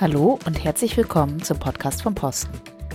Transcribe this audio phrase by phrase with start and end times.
[0.00, 2.52] Hallo und herzlich willkommen zum Podcast vom Posten,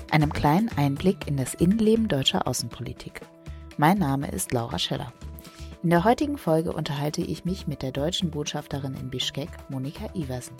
[0.09, 3.19] einem kleinen Einblick in das Innenleben deutscher Außenpolitik.
[3.75, 5.11] Mein Name ist Laura Scheller.
[5.83, 10.55] In der heutigen Folge unterhalte ich mich mit der deutschen Botschafterin in Bischkek, Monika Iversen.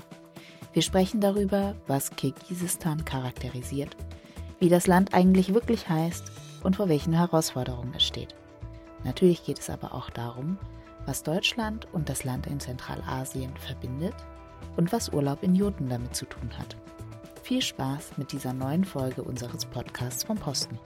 [0.73, 3.96] Wir sprechen darüber, was Kirgisistan charakterisiert,
[4.60, 6.25] wie das Land eigentlich wirklich heißt
[6.62, 8.36] und vor welchen Herausforderungen es steht.
[9.05, 10.57] Natürlich geht es aber auch darum,
[11.05, 14.16] was Deutschland und das Land in Zentralasien verbindet
[14.77, 16.76] und was Urlaub in Joten damit zu tun hat.
[17.44, 20.80] Viel Spaß mit dieser neuen Folge unseres Podcasts vom Posten.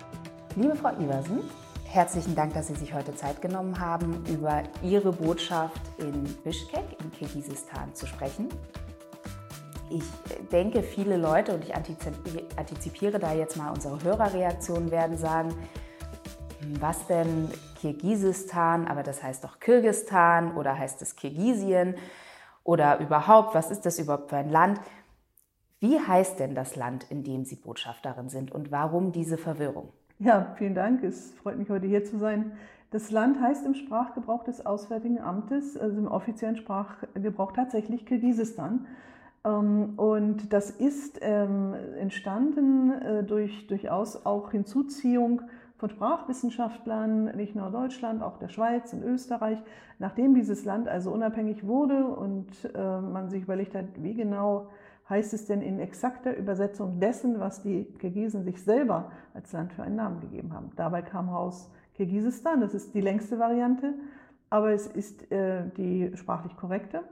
[0.55, 1.41] Liebe Frau Iversen,
[1.85, 7.11] herzlichen Dank, dass Sie sich heute Zeit genommen haben, über Ihre Botschaft in Bischkek in
[7.11, 8.49] Kirgisistan zu sprechen.
[9.89, 10.03] Ich
[10.51, 15.49] denke, viele Leute, und ich antizipiere da jetzt mal unsere Hörerreaktionen, werden sagen,
[16.59, 21.95] hm, was denn Kirgisistan, aber das heißt doch Kirgistan oder heißt es Kirgisien?
[22.67, 24.81] Oder überhaupt, was ist das überhaupt für ein Land?
[25.79, 29.93] Wie heißt denn das Land, in dem Sie Botschafterin sind und warum diese Verwirrung?
[30.19, 31.01] Ja, vielen Dank.
[31.01, 32.51] Es freut mich, heute hier zu sein.
[32.91, 38.85] Das Land heißt im Sprachgebrauch des Auswärtigen Amtes, also im offiziellen Sprachgebrauch tatsächlich Kirgisistan.
[39.45, 45.41] Ähm, und das ist ähm, entstanden äh, durch durchaus auch Hinzuziehung
[45.77, 49.61] von Sprachwissenschaftlern, nicht nur Deutschland, auch der Schweiz und Österreich,
[49.99, 54.69] nachdem dieses Land also unabhängig wurde und äh, man sich überlegt hat, wie genau
[55.09, 59.83] heißt es denn in exakter Übersetzung dessen, was die Kirgisen sich selber als Land für
[59.83, 60.71] einen Namen gegeben haben.
[60.75, 63.93] Dabei kam raus Kirgisistan, das ist die längste Variante,
[64.49, 67.03] aber es ist äh, die sprachlich korrekte.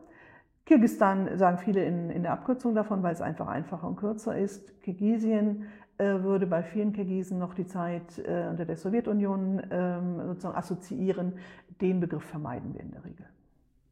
[0.65, 4.81] Kirgistan sagen viele in, in der Abkürzung davon, weil es einfach einfacher und kürzer ist.
[4.81, 11.33] Kirgisien würde bei vielen Kirgisen noch die Zeit äh, unter der Sowjetunion ähm, sozusagen assoziieren.
[11.81, 13.25] Den Begriff vermeiden wir in der Regel.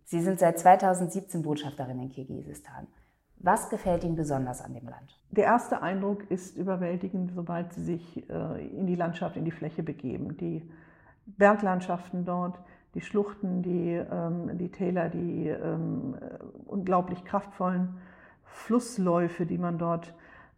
[0.03, 2.87] Sie sind seit 2017 Botschafterin in Kirgisistan.
[3.37, 5.19] Was gefällt Ihnen besonders an dem Land?
[5.31, 9.83] Der erste Eindruck ist überwältigend, sobald Sie sich äh, in die Landschaft, in die Fläche
[9.83, 10.37] begeben.
[10.37, 10.61] Die
[11.25, 12.59] Berglandschaften dort,
[12.95, 16.15] die Schluchten, die, ähm, die Täler, die ähm,
[16.65, 17.97] unglaublich kraftvollen
[18.43, 20.13] Flussläufe, die man dort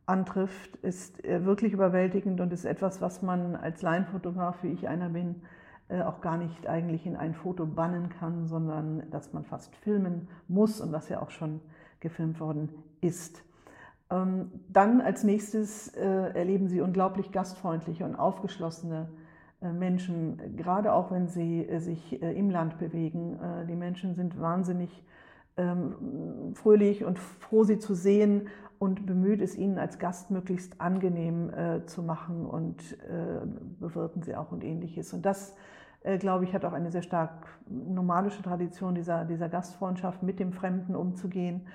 [0.06, 5.10] antrifft, ist äh, wirklich überwältigend und ist etwas, was man als Laienfotograf, wie ich einer
[5.10, 5.42] bin,
[5.88, 10.28] äh, auch gar nicht eigentlich in ein Foto bannen kann, sondern dass man fast filmen
[10.48, 11.62] muss und was ja auch schon
[12.00, 12.70] gefilmt worden
[13.02, 13.44] ist.
[14.12, 19.10] Ähm, dann als nächstes äh, erleben Sie unglaublich gastfreundliche und aufgeschlossene
[19.62, 23.40] Menschen, gerade auch wenn sie sich im Land bewegen.
[23.68, 25.04] Die Menschen sind wahnsinnig
[25.58, 28.48] ähm, fröhlich und froh, sie zu sehen
[28.80, 33.46] und bemüht es ihnen als Gast möglichst angenehm äh, zu machen und äh,
[33.80, 35.14] bewirten sie auch und ähnliches.
[35.14, 35.56] Und das,
[36.04, 40.54] äh, glaube ich, hat auch eine sehr stark nomalische Tradition dieser, dieser Gastfreundschaft, mit dem
[40.54, 41.68] Fremden umzugehen.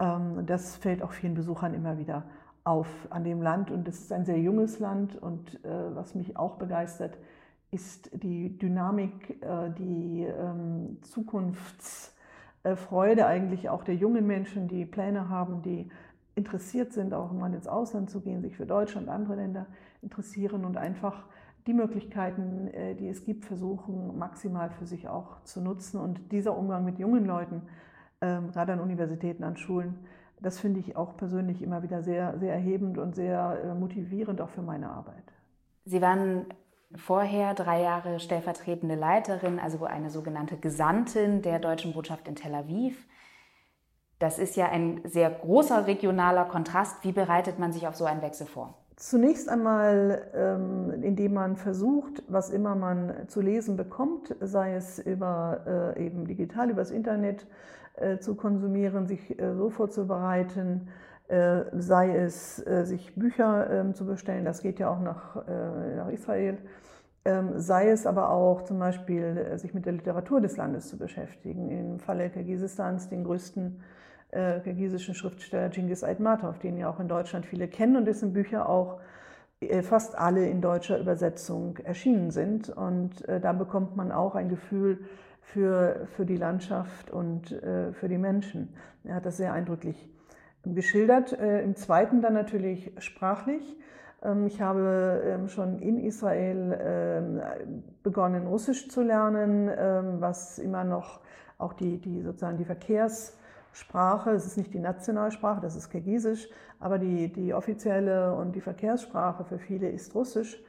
[0.00, 2.24] Ähm, das fällt auch vielen Besuchern immer wieder
[2.64, 3.70] auf an dem Land.
[3.70, 5.16] Und es ist ein sehr junges Land.
[5.16, 7.16] Und äh, was mich auch begeistert,
[7.70, 15.62] ist die Dynamik, äh, die ähm, Zukunftsfreude eigentlich auch der jungen Menschen, die Pläne haben,
[15.62, 15.88] die
[16.40, 19.66] interessiert sind, auch mal ins Ausland zu gehen, sich für Deutschland und andere Länder
[20.02, 21.24] interessieren und einfach
[21.66, 26.00] die Möglichkeiten, äh, die es gibt, versuchen maximal für sich auch zu nutzen.
[26.00, 27.62] Und dieser Umgang mit jungen Leuten,
[28.22, 29.98] ähm, gerade an Universitäten, an Schulen,
[30.40, 34.48] das finde ich auch persönlich immer wieder sehr, sehr erhebend und sehr äh, motivierend auch
[34.48, 35.24] für meine Arbeit.
[35.84, 36.46] Sie waren
[36.96, 43.06] vorher drei Jahre stellvertretende Leiterin, also eine sogenannte Gesandtin der deutschen Botschaft in Tel Aviv.
[44.20, 47.02] Das ist ja ein sehr großer regionaler Kontrast.
[47.02, 48.74] Wie bereitet man sich auf so einen Wechsel vor?
[48.96, 55.94] Zunächst einmal, ähm, indem man versucht, was immer man zu lesen bekommt, sei es über
[55.96, 57.46] äh, eben digital, übers Internet
[57.94, 60.88] äh, zu konsumieren, sich äh, so vorzubereiten,
[61.72, 65.36] sei es sich Bücher ähm, zu bestellen, das geht ja auch nach,
[66.10, 66.58] Israel,
[67.24, 71.70] ähm, sei es aber auch zum Beispiel sich mit der Literatur des Landes zu beschäftigen.
[71.70, 73.80] Im Falle Kirgisistans den größten
[74.32, 78.68] äh, kirgisischen Schriftsteller Genghis Aitmatov, den ja auch in Deutschland viele kennen und dessen Bücher
[78.68, 79.00] auch
[79.60, 82.68] äh, fast alle in deutscher Übersetzung erschienen sind.
[82.68, 85.00] Und äh, da bekommt man auch ein Gefühl
[85.40, 88.74] für, für die Landschaft und äh, für die Menschen.
[89.04, 90.08] Er hat das sehr eindrücklich
[90.64, 91.32] geschildert.
[91.32, 93.76] Äh, Im zweiten dann natürlich sprachlich.
[94.22, 97.40] Ähm, ich habe ähm, schon in Israel ähm,
[98.02, 99.68] begonnen, Russisch zu lernen,
[100.20, 101.20] was immer noch
[101.58, 103.36] auch die, die sozusagen die Verkehrs-
[103.72, 108.60] Sprache, es ist nicht die Nationalsprache, das ist Kirgisisch, aber die, die offizielle und die
[108.60, 110.62] Verkehrssprache für viele ist Russisch.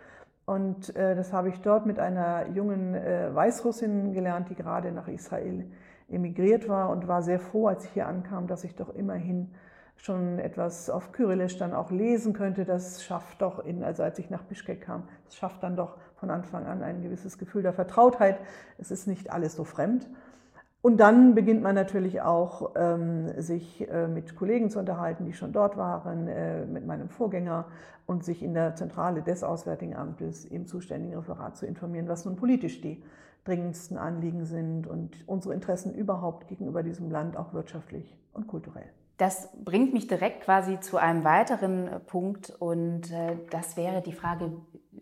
[0.46, 5.08] Und äh, das habe ich dort mit einer jungen äh, Weißrussin gelernt, die gerade nach
[5.08, 5.66] Israel
[6.10, 9.52] emigriert war und war sehr froh, als ich hier ankam, dass ich doch immerhin
[9.96, 14.30] schon etwas auf Kyrillisch dann auch lesen könnte, das schafft doch, in, also als ich
[14.30, 18.40] nach Bischkek kam, das schafft dann doch von Anfang an ein gewisses Gefühl der Vertrautheit.
[18.78, 20.10] Es ist nicht alles so fremd.
[20.82, 25.54] Und dann beginnt man natürlich auch, ähm, sich äh, mit Kollegen zu unterhalten, die schon
[25.54, 27.66] dort waren, äh, mit meinem Vorgänger
[28.08, 32.36] und sich in der Zentrale des Auswärtigen Amtes im zuständigen Referat zu informieren, was nun
[32.36, 33.04] politisch die
[33.44, 38.90] dringendsten Anliegen sind und unsere Interessen überhaupt gegenüber diesem Land, auch wirtschaftlich und kulturell.
[39.18, 44.14] Das bringt mich direkt quasi zu einem weiteren äh, Punkt und äh, das wäre die
[44.14, 44.52] Frage,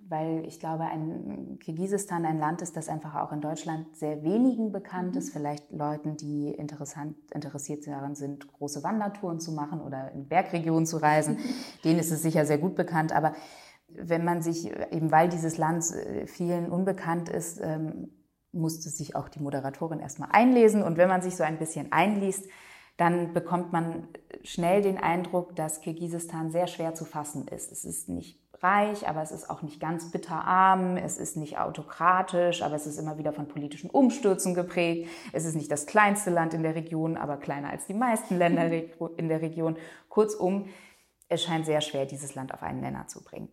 [0.07, 4.71] weil ich glaube, ein Kirgisistan ein Land ist, das einfach auch in Deutschland sehr wenigen
[4.71, 5.33] bekannt ist, mhm.
[5.33, 10.97] vielleicht Leuten, die interessant, interessiert daran sind, große Wandertouren zu machen oder in Bergregionen zu
[10.97, 11.37] reisen,
[11.83, 13.33] denen ist es sicher sehr gut bekannt, aber
[13.87, 18.09] wenn man sich, eben weil dieses Land äh, vielen unbekannt ist, ähm,
[18.51, 22.47] musste sich auch die Moderatorin erstmal einlesen und wenn man sich so ein bisschen einliest,
[22.97, 24.09] dann bekommt man
[24.43, 27.71] schnell den Eindruck, dass Kirgisistan sehr schwer zu fassen ist.
[27.71, 32.61] Es ist nicht reich, aber es ist auch nicht ganz bitterarm, es ist nicht autokratisch,
[32.61, 35.09] aber es ist immer wieder von politischen Umstürzen geprägt.
[35.33, 38.71] Es ist nicht das kleinste Land in der Region, aber kleiner als die meisten Länder
[39.17, 39.77] in der Region.
[40.09, 40.67] Kurzum,
[41.27, 43.49] es scheint sehr schwer, dieses Land auf einen Nenner zu bringen.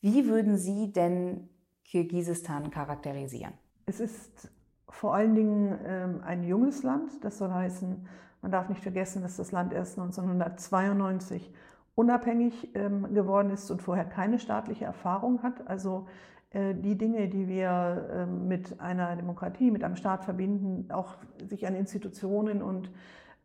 [0.00, 1.48] Wie würden Sie denn
[1.84, 3.54] Kirgisistan charakterisieren?
[3.86, 4.50] Es ist
[4.88, 8.06] vor allen Dingen ähm, ein junges Land, das soll heißen,
[8.42, 11.50] man darf nicht vergessen, dass das Land erst 1992
[11.94, 15.68] unabhängig ähm, geworden ist und vorher keine staatliche Erfahrung hat.
[15.68, 16.06] Also
[16.50, 21.16] äh, die Dinge, die wir ähm, mit einer Demokratie, mit einem Staat verbinden, auch
[21.48, 22.90] sich an Institutionen und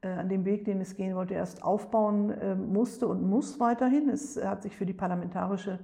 [0.02, 4.10] äh, an dem Weg, den es gehen wollte, erst aufbauen äh, musste und muss weiterhin.
[4.10, 5.80] Es hat sich für die parlamentarische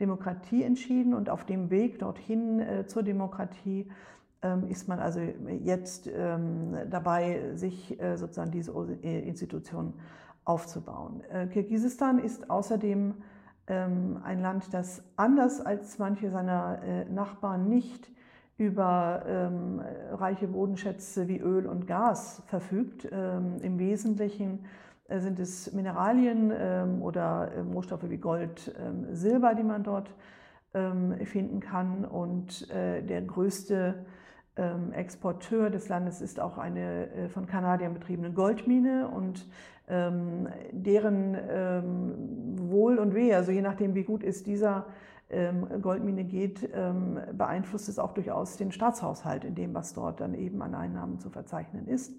[0.00, 3.86] Demokratie entschieden und auf dem Weg dorthin zur Demokratie
[4.42, 9.94] ähm, ist man also jetzt ähm, dabei, sich äh, sozusagen diese äh, Institutionen
[10.50, 11.22] aufzubauen.
[11.30, 13.14] Äh, Kirgisistan ist außerdem
[13.68, 18.10] ähm, ein Land, das anders als manche seiner Nachbarn nicht
[18.58, 19.22] über
[20.10, 23.06] reiche Bodenschätze wie Öl und Gas verfügt.
[23.06, 24.66] Im Wesentlichen
[25.08, 28.70] sind es Mineralien oder Rohstoffe wie Gold,
[29.12, 30.14] Silber, die man dort
[31.24, 32.04] finden kann.
[32.04, 34.04] Und der größte ähm,
[34.92, 39.46] Exporteur des Landes ist auch eine äh, von Kanadiern betriebene Goldmine und
[39.88, 42.14] ähm, deren ähm,
[42.70, 44.86] Wohl und Weh, also je nachdem, wie gut es dieser
[45.80, 46.68] Goldmine geht,
[47.32, 51.30] beeinflusst es auch durchaus den Staatshaushalt in dem, was dort dann eben an Einnahmen zu
[51.30, 52.18] verzeichnen ist.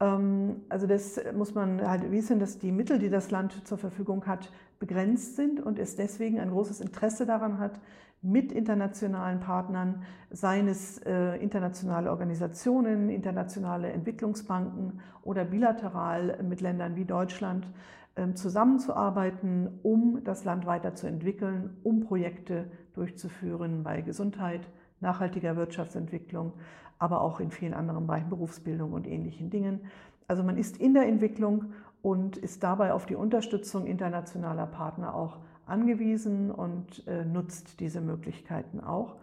[0.00, 4.50] Also das muss man halt wissen, dass die Mittel, die das Land zur Verfügung hat,
[4.80, 7.78] begrenzt sind und es deswegen ein großes Interesse daran hat,
[8.24, 17.04] mit internationalen Partnern, seien es äh, internationale Organisationen, internationale Entwicklungsbanken oder bilateral mit Ländern wie
[17.04, 17.66] Deutschland
[18.14, 24.62] äh, zusammenzuarbeiten, um das Land weiterzuentwickeln, um Projekte durchzuführen bei Gesundheit,
[25.00, 26.54] nachhaltiger Wirtschaftsentwicklung,
[26.98, 29.80] aber auch in vielen anderen Bereichen, Berufsbildung und ähnlichen Dingen.
[30.28, 35.40] Also man ist in der Entwicklung und ist dabei auf die Unterstützung internationaler Partner auch
[35.66, 39.16] angewiesen und äh, nutzt diese Möglichkeiten auch.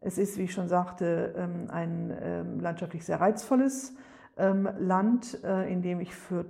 [0.00, 3.94] Es ist, wie ich schon sagte, ähm, ein ähm, landschaftlich sehr reizvolles
[4.36, 6.44] ähm, Land, äh, in dem ich für,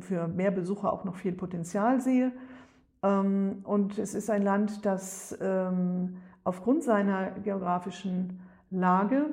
[0.00, 2.32] für mehr Besucher auch noch viel Potenzial sehe.
[3.00, 5.36] Und es ist ein Land, das
[6.44, 9.26] aufgrund seiner geografischen Lage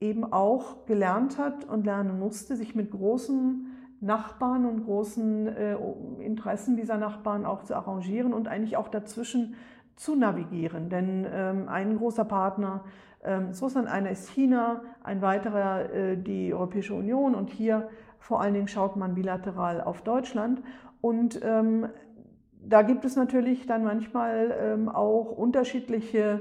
[0.00, 3.69] eben auch gelernt hat und lernen musste, sich mit großen
[4.00, 5.76] Nachbarn und großen äh,
[6.20, 9.54] Interessen dieser Nachbarn auch zu arrangieren und eigentlich auch dazwischen
[9.96, 10.88] zu navigieren.
[10.88, 12.84] Denn ähm, ein großer Partner
[13.22, 17.88] ähm, ist Russland, einer ist China, ein weiterer äh, die Europäische Union und hier
[18.18, 20.62] vor allen Dingen schaut man bilateral auf Deutschland.
[21.02, 21.88] Und ähm,
[22.62, 26.40] da gibt es natürlich dann manchmal ähm, auch unterschiedliche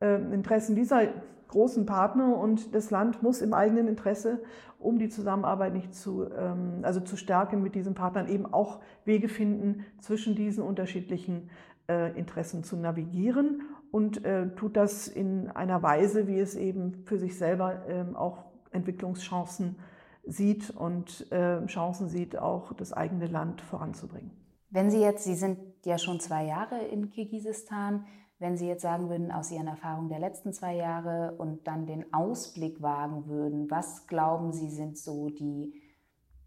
[0.00, 1.02] äh, Interessen dieser
[1.50, 4.40] großen Partner und das Land muss im eigenen Interesse,
[4.78, 9.28] um die Zusammenarbeit nicht zu, ähm, also zu stärken mit diesen Partnern, eben auch Wege
[9.28, 11.50] finden, zwischen diesen unterschiedlichen
[11.88, 17.18] äh, Interessen zu navigieren und äh, tut das in einer Weise, wie es eben für
[17.18, 19.76] sich selber ähm, auch Entwicklungschancen
[20.24, 24.30] sieht und äh, Chancen sieht, auch das eigene Land voranzubringen.
[24.70, 28.06] Wenn Sie jetzt, Sie sind ja schon zwei Jahre in Kirgisistan,
[28.40, 32.12] wenn Sie jetzt sagen würden, aus Ihren Erfahrungen der letzten zwei Jahre und dann den
[32.12, 35.74] Ausblick wagen würden, was glauben Sie sind so die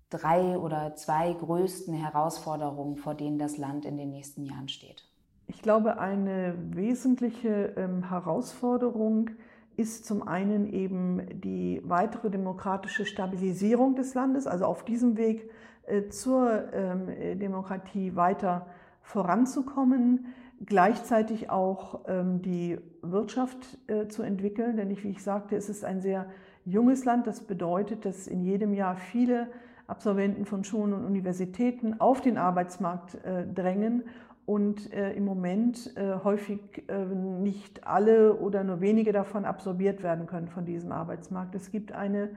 [0.10, 5.08] drei oder zwei größten Herausforderungen, vor denen das Land in den nächsten Jahren steht?
[5.48, 9.30] Ich glaube, eine wesentliche ähm, Herausforderung
[9.76, 15.50] ist zum einen eben die weitere demokratische Stabilisierung des Landes, also auf diesem Weg
[15.86, 18.66] äh, zur ähm, Demokratie weiter
[19.02, 20.34] voranzukommen,
[20.66, 25.84] gleichzeitig auch ähm, die Wirtschaft äh, zu entwickeln, denn ich, wie ich sagte, es ist
[25.84, 26.28] ein sehr
[26.66, 27.28] junges Land.
[27.28, 29.48] Das bedeutet, dass in jedem Jahr viele
[29.88, 34.04] Absolventen von Schulen und Universitäten auf den Arbeitsmarkt äh, drängen
[34.46, 40.26] und äh, im Moment äh, häufig äh, nicht alle oder nur wenige davon absorbiert werden
[40.26, 41.56] können von diesem Arbeitsmarkt.
[41.56, 42.30] Es gibt eine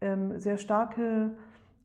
[0.00, 1.30] ähm, sehr starke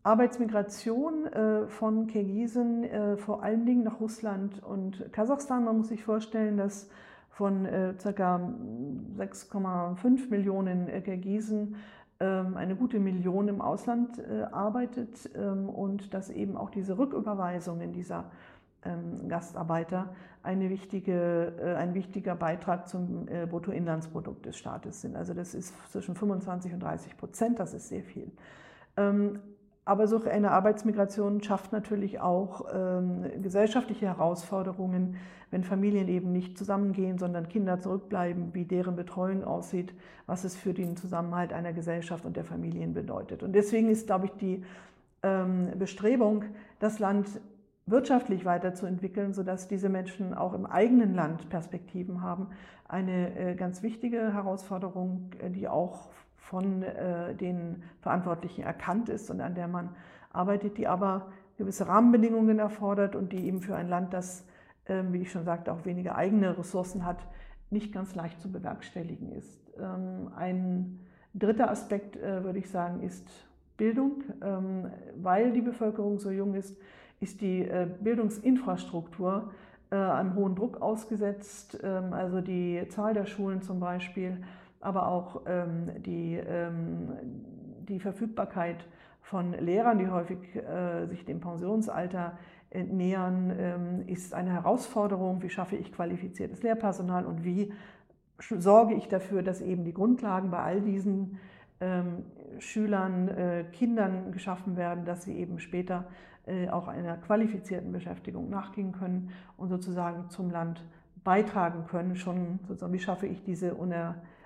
[0.07, 5.65] Arbeitsmigration äh, von Kirgisen, äh, vor allen Dingen nach Russland und Kasachstan.
[5.65, 6.89] Man muss sich vorstellen, dass
[7.29, 8.37] von äh, ca.
[9.17, 11.75] 6,5 Millionen Kirgisen
[12.21, 14.19] ähm, eine gute Million im Ausland
[14.51, 18.31] arbeitet ähm, und dass eben auch diese Rücküberweisungen dieser
[18.85, 25.17] ähm, Gastarbeiter eine wichtige, äh, ein wichtiger Beitrag zum äh, Bruttoinlandsprodukt des Staates sind.
[25.17, 28.31] Also das ist zwischen 25 und 30 Prozent, das ist sehr viel.
[29.87, 35.15] Ähm, aber so eine Arbeitsmigration schafft natürlich auch ähm, gesellschaftliche Herausforderungen,
[35.49, 39.93] wenn Familien eben nicht zusammengehen, sondern Kinder zurückbleiben, wie deren Betreuung aussieht,
[40.25, 43.43] was es für den Zusammenhalt einer Gesellschaft und der Familien bedeutet.
[43.43, 44.63] Und deswegen ist, glaube ich, die
[45.79, 46.43] Bestrebung,
[46.79, 47.27] das Land
[47.85, 52.47] wirtschaftlich weiterzuentwickeln, sodass diese Menschen auch im eigenen Land Perspektiven haben.
[52.87, 56.09] Eine äh, ganz wichtige Herausforderung, die auch
[56.49, 59.89] von äh, den Verantwortlichen erkannt ist und an der man
[60.31, 61.27] arbeitet, die aber
[61.57, 64.45] gewisse Rahmenbedingungen erfordert und die eben für ein Land, das,
[64.87, 67.27] ähm, wie ich schon sagte, auch weniger eigene Ressourcen hat,
[67.69, 69.59] nicht ganz leicht zu bewerkstelligen ist.
[69.77, 70.99] Ähm, ein
[71.33, 73.27] dritter Aspekt, würde ich sagen, ist
[73.75, 74.89] Bildung, ähm,
[75.21, 76.75] weil die Bevölkerung so jung ist
[77.19, 79.51] ist die äh, Bildungsinfrastruktur
[79.89, 81.79] äh, einem hohen Druck ausgesetzt.
[81.83, 84.37] Ähm, also die Zahl der Schulen zum Beispiel,
[84.87, 87.11] aber auch ähm, die, ähm,
[87.87, 88.87] die Verfügbarkeit
[89.21, 92.37] von Lehrern, die häufig äh, sich dem Pensionsalter
[92.73, 95.41] nähern, ist eine Herausforderung.
[95.41, 97.71] Wie schaffe ich qualifiziertes Lehrpersonal und wie
[98.39, 101.39] sorge ich dafür, dass eben die Grundlagen bei all diesen
[102.59, 106.07] Schülern, Kindern geschaffen werden, dass sie eben später
[106.47, 110.81] äh, auch einer qualifizierten Beschäftigung nachgehen können und sozusagen zum Land
[111.25, 112.15] beitragen können.
[112.15, 113.75] Schon sozusagen, wie schaffe ich diese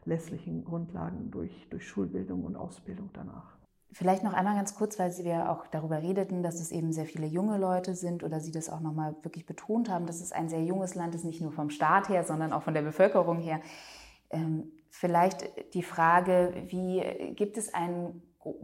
[0.05, 3.57] unerlässlichen Grundlagen durch, durch Schulbildung und Ausbildung danach.
[3.93, 7.27] Vielleicht noch einmal ganz kurz, weil wir auch darüber redeten, dass es eben sehr viele
[7.27, 10.63] junge Leute sind oder Sie das auch nochmal wirklich betont haben, dass es ein sehr
[10.63, 13.59] junges Land ist, nicht nur vom Staat her, sondern auch von der Bevölkerung her.
[14.29, 18.21] Ähm, vielleicht die Frage, wie gibt es einen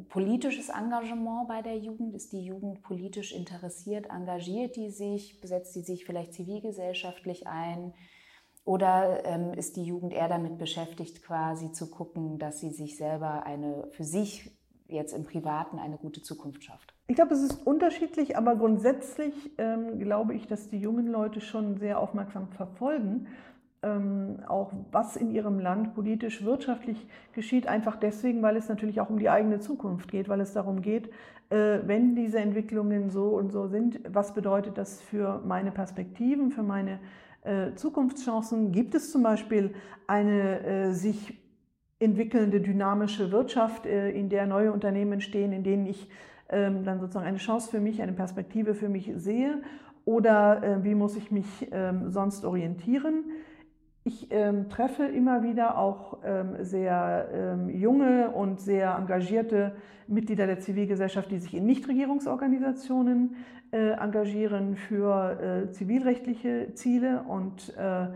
[0.07, 2.15] politisches Engagement bei der Jugend?
[2.15, 4.09] Ist die Jugend politisch interessiert?
[4.09, 5.41] Engagiert die sich?
[5.41, 7.93] Besetzt die sich vielleicht zivilgesellschaftlich ein?
[8.67, 13.45] Oder ähm, ist die Jugend eher damit beschäftigt, quasi zu gucken, dass sie sich selber
[13.45, 14.51] eine für sich
[14.89, 16.93] jetzt im Privaten eine gute Zukunft schafft?
[17.07, 21.77] Ich glaube, es ist unterschiedlich, aber grundsätzlich ähm, glaube ich, dass die jungen Leute schon
[21.77, 23.27] sehr aufmerksam verfolgen,
[23.83, 29.09] ähm, auch was in ihrem Land politisch, wirtschaftlich geschieht, einfach deswegen, weil es natürlich auch
[29.09, 31.07] um die eigene Zukunft geht, weil es darum geht,
[31.51, 36.63] äh, wenn diese Entwicklungen so und so sind, was bedeutet das für meine Perspektiven, für
[36.63, 36.99] meine
[37.75, 38.71] Zukunftschancen?
[38.71, 39.73] Gibt es zum Beispiel
[40.05, 41.39] eine äh, sich
[41.99, 46.09] entwickelnde dynamische Wirtschaft, in der neue Unternehmen entstehen, in denen ich
[46.49, 49.61] ähm, dann sozusagen eine Chance für mich, eine Perspektive für mich sehe?
[50.05, 53.25] Oder wie muss ich mich ähm, sonst orientieren?
[54.07, 59.75] Ich ähm, treffe immer wieder auch ähm, sehr ähm, junge und sehr engagierte
[60.07, 63.35] Mitglieder der Zivilgesellschaft, die sich in Nichtregierungsorganisationen
[63.73, 68.07] äh, engagieren für äh, zivilrechtliche Ziele und äh,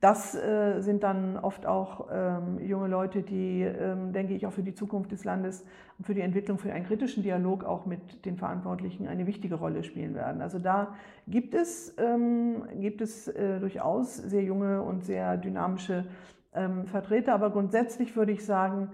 [0.00, 4.62] das äh, sind dann oft auch ähm, junge Leute, die, ähm, denke ich, auch für
[4.62, 5.66] die Zukunft des Landes
[5.98, 9.84] und für die Entwicklung, für einen kritischen Dialog auch mit den Verantwortlichen eine wichtige Rolle
[9.84, 10.40] spielen werden.
[10.40, 10.94] Also da
[11.28, 16.06] gibt es, ähm, gibt es äh, durchaus sehr junge und sehr dynamische
[16.54, 18.88] ähm, Vertreter, aber grundsätzlich würde ich sagen,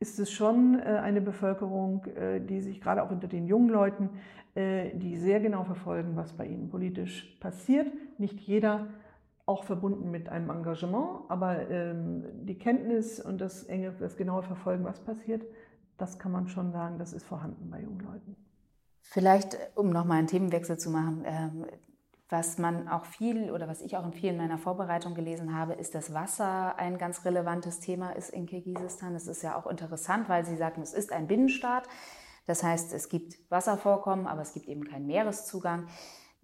[0.00, 4.10] ist es schon äh, eine Bevölkerung, äh, die sich gerade auch unter den jungen Leuten,
[4.54, 7.88] äh, die sehr genau verfolgen, was bei ihnen politisch passiert.
[8.18, 8.86] Nicht jeder
[9.46, 14.84] auch verbunden mit einem Engagement, aber ähm, die Kenntnis und das enge, das genaue Verfolgen,
[14.84, 15.42] was passiert,
[15.98, 18.36] das kann man schon sagen, das ist vorhanden bei jungen Leuten.
[19.02, 21.66] Vielleicht, um nochmal einen Themenwechsel zu machen, ähm,
[22.28, 25.94] was man auch viel oder was ich auch in vielen meiner Vorbereitungen gelesen habe, ist,
[25.94, 29.14] dass Wasser ein ganz relevantes Thema ist in Kirgisistan.
[29.14, 31.88] Das ist ja auch interessant, weil Sie sagen, es ist ein Binnenstaat.
[32.46, 35.86] Das heißt, es gibt Wasservorkommen, aber es gibt eben keinen Meereszugang.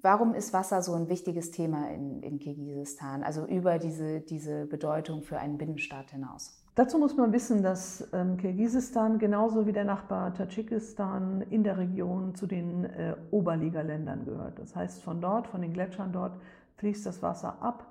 [0.02, 5.22] Warum ist Wasser so ein wichtiges Thema in, in Kirgisistan, also über diese, diese Bedeutung
[5.22, 6.60] für einen Binnenstaat hinaus?
[6.74, 12.34] Dazu muss man wissen, dass ähm, Kirgisistan genauso wie der Nachbar Tadschikistan in der Region
[12.34, 14.58] zu den äh, Oberligaländern gehört.
[14.58, 16.36] Das heißt, von dort, von den Gletschern dort,
[16.78, 17.86] fließt das Wasser ab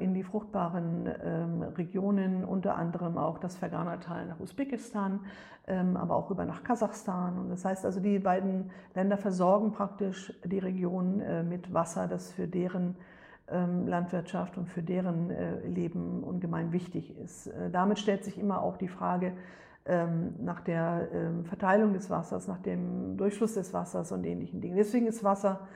[0.00, 5.20] in die fruchtbaren ähm, Regionen, unter anderem auch das Fergana-Tal nach Usbekistan,
[5.68, 7.38] ähm, aber auch rüber nach Kasachstan.
[7.38, 12.32] Und das heißt also, die beiden Länder versorgen praktisch die Region äh, mit Wasser, das
[12.32, 12.96] für deren
[13.48, 17.48] ähm, Landwirtschaft und für deren äh, Leben ungemein wichtig ist.
[17.48, 19.32] Äh, damit stellt sich immer auch die Frage
[20.38, 21.08] nach der
[21.44, 24.76] Verteilung des Wassers, nach dem Durchfluss des Wassers und ähnlichen Dingen.
[24.76, 25.66] Deswegen ist Wasser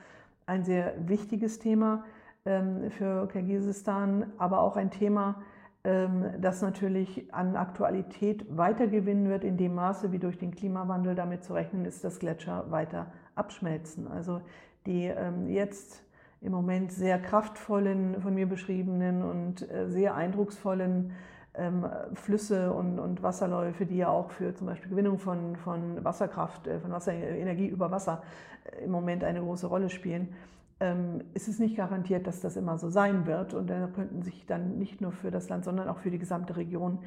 [0.45, 2.05] ein sehr wichtiges Thema
[2.45, 5.41] für Kirgisistan, aber auch ein Thema,
[5.81, 11.53] das natürlich an Aktualität weitergewinnen wird, in dem Maße, wie durch den Klimawandel damit zu
[11.53, 14.07] rechnen ist, dass Gletscher weiter abschmelzen.
[14.07, 14.41] Also
[14.85, 15.11] die
[15.47, 16.05] jetzt
[16.45, 21.11] im Moment sehr kraftvollen, von mir beschriebenen und äh, sehr eindrucksvollen
[21.55, 26.67] ähm, Flüsse und, und, Wasserläufe, die ja auch für zum Beispiel Gewinnung von, von Wasserkraft,
[26.67, 28.21] äh, von Wasserenergie über Wasser
[28.65, 30.35] äh, im Moment eine große Rolle spielen,
[30.79, 33.53] ähm, ist es nicht garantiert, dass das immer so sein wird.
[33.53, 36.57] Und da könnten sich dann nicht nur für das Land, sondern auch für die gesamte
[36.57, 36.99] Region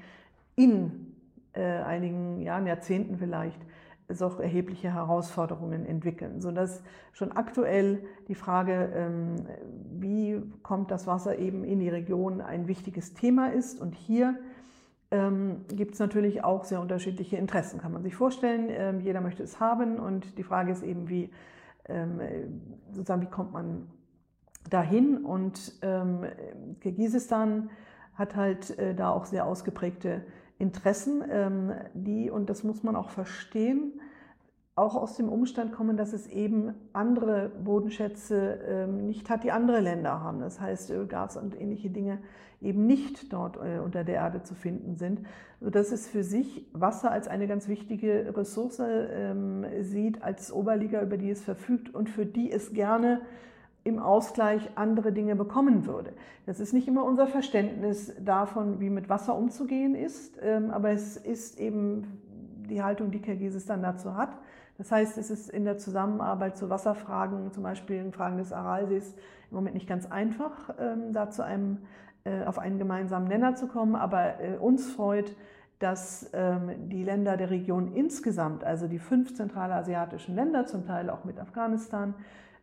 [0.56, 1.14] in
[1.52, 3.60] äh, einigen Jahren, Jahrzehnten vielleicht,
[4.10, 6.82] so erhebliche Herausforderungen entwickeln, sodass
[7.12, 9.34] schon aktuell die Frage, ähm,
[9.98, 13.78] wie kommt das Wasser eben in die Region, ein wichtiges Thema ist.
[13.80, 14.38] Und hier
[15.10, 18.68] ähm, gibt es natürlich auch sehr unterschiedliche Interessen, kann man sich vorstellen.
[18.70, 21.30] Ähm, jeder möchte es haben und die Frage ist eben, wie,
[22.92, 23.88] sozusagen, wie kommt man
[24.68, 25.24] dahin?
[25.24, 25.80] Und
[26.80, 27.70] Kirgisistan
[28.18, 30.24] hat halt äh, da auch sehr ausgeprägte
[30.58, 34.00] Interessen, ähm, die, und das muss man auch verstehen,
[34.78, 39.80] auch aus dem Umstand kommen, dass es eben andere Bodenschätze ähm, nicht hat, die andere
[39.80, 40.40] Länder haben.
[40.40, 42.18] Das heißt, Öl, Gas und ähnliche Dinge
[42.60, 45.20] eben nicht dort äh, unter der Erde zu finden sind,
[45.60, 51.16] sodass es für sich Wasser als eine ganz wichtige Ressource ähm, sieht, als Oberliga, über
[51.16, 53.20] die es verfügt und für die es gerne
[53.84, 56.12] im Ausgleich andere Dinge bekommen würde.
[56.46, 61.16] Das ist nicht immer unser Verständnis davon, wie mit Wasser umzugehen ist, ähm, aber es
[61.16, 62.20] ist eben
[62.68, 64.36] die Haltung, die Kirgisistan dazu hat.
[64.78, 69.14] Das heißt, es ist in der Zusammenarbeit zu Wasserfragen, zum Beispiel in Fragen des Aralsees,
[69.50, 71.78] im Moment nicht ganz einfach, ähm, da zu einem,
[72.24, 73.96] äh, auf einen gemeinsamen Nenner zu kommen.
[73.96, 75.34] Aber äh, uns freut,
[75.80, 81.24] dass ähm, die Länder der Region insgesamt, also die fünf zentralasiatischen Länder, zum Teil auch
[81.24, 82.14] mit Afghanistan,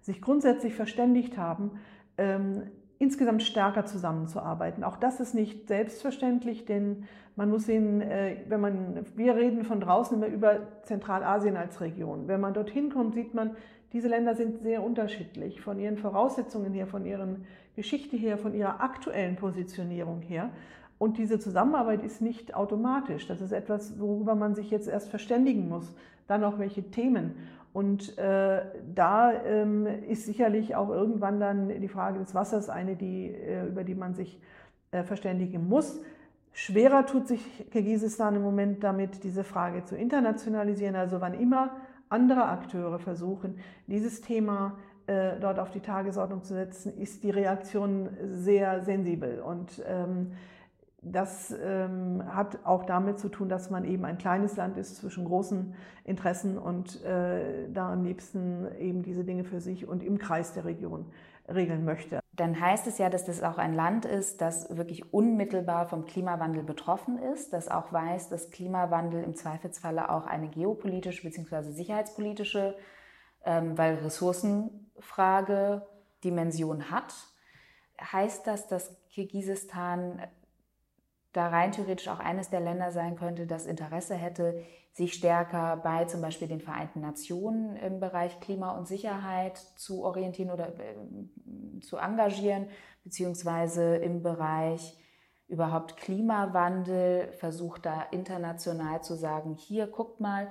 [0.01, 1.79] sich grundsätzlich verständigt haben,
[2.17, 2.63] ähm,
[2.99, 4.83] insgesamt stärker zusammenzuarbeiten.
[4.83, 7.05] Auch das ist nicht selbstverständlich, denn
[7.35, 12.27] man muss sehen, äh, wenn man, wir reden von draußen immer über Zentralasien als Region.
[12.27, 13.51] Wenn man dorthin kommt, sieht man,
[13.91, 18.81] diese Länder sind sehr unterschiedlich von ihren Voraussetzungen her, von ihren Geschichte her, von ihrer
[18.81, 20.49] aktuellen Positionierung her.
[20.97, 23.27] Und diese Zusammenarbeit ist nicht automatisch.
[23.27, 25.93] Das ist etwas, worüber man sich jetzt erst verständigen muss.
[26.27, 27.35] Dann auch welche Themen.
[27.75, 28.61] Und äh,
[28.95, 33.83] da ähm, ist sicherlich auch irgendwann dann die Frage des Wassers eine, die, äh, über
[33.83, 34.39] die man sich
[34.91, 35.99] äh, verständigen muss.
[36.53, 40.95] Schwerer tut sich Kirgisistan im Moment damit, diese Frage zu internationalisieren.
[40.95, 41.71] Also wann immer
[42.07, 48.07] andere Akteure versuchen, dieses Thema äh, dort auf die Tagesordnung zu setzen, ist die Reaktion
[48.23, 49.41] sehr sensibel.
[49.41, 50.31] Und ähm,
[51.05, 55.25] das ähm, hat auch damit zu tun, dass man eben ein kleines Land ist zwischen
[55.25, 60.53] großen Interessen und äh, da am liebsten eben diese Dinge für sich und im Kreis
[60.53, 61.05] der Region
[61.47, 62.19] regeln möchte.
[62.33, 66.63] Dann heißt es ja, dass das auch ein Land ist, das wirklich unmittelbar vom Klimawandel
[66.63, 71.71] betroffen ist, das auch weiß, dass Klimawandel im Zweifelsfalle auch eine geopolitische bzw.
[71.71, 72.75] sicherheitspolitische,
[73.45, 75.85] ähm, weil Ressourcenfrage
[76.23, 77.13] Dimension hat.
[78.01, 80.19] Heißt das, dass Kirgisistan
[81.35, 86.05] da rein theoretisch auch eines der Länder sein könnte, das Interesse hätte, sich stärker bei
[86.05, 91.97] zum Beispiel den Vereinten Nationen im Bereich Klima und Sicherheit zu orientieren oder äh, zu
[91.97, 92.67] engagieren,
[93.03, 94.97] beziehungsweise im Bereich
[95.47, 100.47] überhaupt Klimawandel versucht da international zu sagen, hier guckt mal,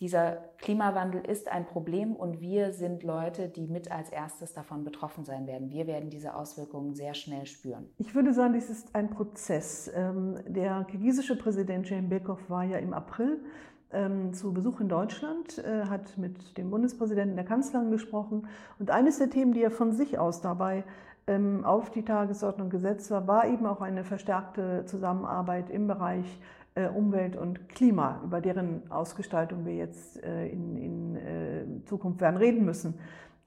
[0.00, 5.24] dieser Klimawandel ist ein Problem und wir sind Leute, die mit als erstes davon betroffen
[5.24, 5.70] sein werden.
[5.70, 7.88] Wir werden diese Auswirkungen sehr schnell spüren.
[7.98, 9.90] Ich würde sagen, dies ist ein Prozess.
[9.94, 13.40] Ähm, der kirgisische Präsident Bekov war ja im April
[13.92, 18.48] ähm, zu Besuch in Deutschland, äh, hat mit dem Bundespräsidenten der Kanzlerin gesprochen.
[18.80, 20.84] Und eines der Themen, die er von sich aus dabei
[21.26, 26.26] ähm, auf die Tagesordnung gesetzt war, war eben auch eine verstärkte Zusammenarbeit im Bereich
[26.76, 32.64] Umwelt und Klima, über deren Ausgestaltung wir jetzt äh, in, in äh, Zukunft werden reden
[32.64, 32.94] müssen.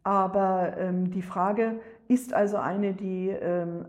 [0.03, 3.85] Aber ähm, die Frage ist also eine, die ähm,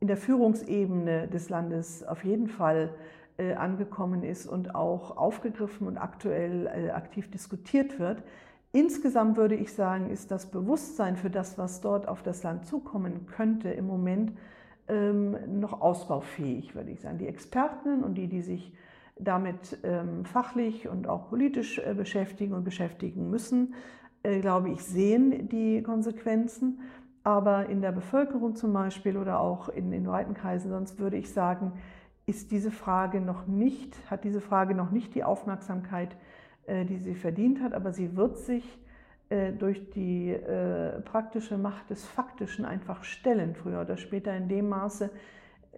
[0.00, 2.90] in der Führungsebene des Landes auf jeden Fall
[3.38, 8.22] äh, angekommen ist und auch aufgegriffen und aktuell äh, aktiv diskutiert wird.
[8.72, 13.26] Insgesamt würde ich sagen, ist das Bewusstsein für das, was dort auf das Land zukommen
[13.26, 14.32] könnte, im Moment
[14.88, 17.18] noch ausbaufähig, würde ich sagen.
[17.18, 18.72] Die Experten und die, die sich
[19.18, 23.74] damit ähm, fachlich und auch politisch äh, beschäftigen und beschäftigen müssen,
[24.40, 26.80] glaube ich, sehen die Konsequenzen.
[27.22, 31.32] Aber in der Bevölkerung zum Beispiel oder auch in den weiten Kreisen, sonst würde ich
[31.32, 31.72] sagen,
[32.26, 36.16] ist diese Frage noch nicht, hat diese Frage noch nicht die Aufmerksamkeit,
[36.66, 38.85] äh, die sie verdient hat, aber sie wird sich äh,
[39.58, 45.10] durch die äh, praktische Macht des Faktischen einfach stellen, früher oder später in dem Maße,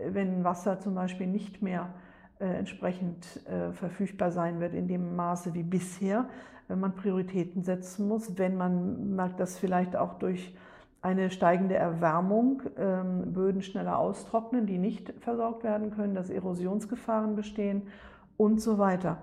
[0.07, 1.95] wenn Wasser zum Beispiel nicht mehr
[2.39, 3.41] entsprechend
[3.73, 6.29] verfügbar sein wird in dem Maße wie bisher,
[6.69, 10.55] wenn man Prioritäten setzen muss, wenn man merkt, dass vielleicht auch durch
[11.01, 17.83] eine steigende Erwärmung, ähm, Böden schneller austrocknen, die nicht versorgt werden können, dass Erosionsgefahren bestehen
[18.37, 19.19] und so weiter.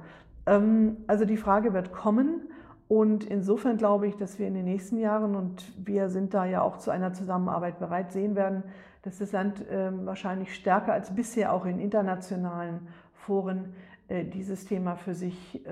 [0.45, 2.49] Ähm, also die Frage wird kommen
[2.87, 6.61] und insofern glaube ich, dass wir in den nächsten Jahren, und wir sind da ja
[6.61, 8.63] auch zu einer Zusammenarbeit bereit, sehen werden,
[9.01, 13.73] dass das Land ähm, wahrscheinlich stärker als bisher auch in internationalen Foren
[14.07, 15.63] äh, dieses Thema für sich